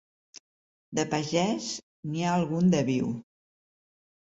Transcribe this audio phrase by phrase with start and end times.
[1.01, 1.69] De pagès,
[2.11, 3.17] n'hi ha algun de viu.